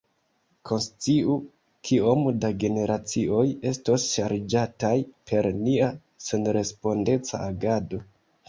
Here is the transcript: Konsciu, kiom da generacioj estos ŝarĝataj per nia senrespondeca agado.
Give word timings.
Konsciu, 0.67 1.35
kiom 1.89 2.23
da 2.45 2.51
generacioj 2.63 3.45
estos 3.73 4.07
ŝarĝataj 4.15 4.95
per 5.33 5.51
nia 5.61 5.91
senrespondeca 6.31 7.45
agado. 7.53 8.03